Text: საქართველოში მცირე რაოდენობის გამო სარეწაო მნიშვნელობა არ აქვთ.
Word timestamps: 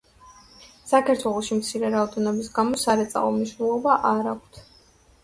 საქართველოში 0.91 1.57
მცირე 1.59 1.91
რაოდენობის 1.95 2.49
გამო 2.55 2.79
სარეწაო 2.85 3.29
მნიშვნელობა 3.37 3.99
არ 4.13 4.31
აქვთ. 4.33 4.59